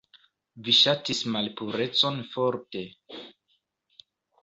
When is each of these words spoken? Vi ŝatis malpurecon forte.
Vi 0.67 0.73
ŝatis 0.77 1.21
malpurecon 1.35 2.19
forte. 2.35 2.85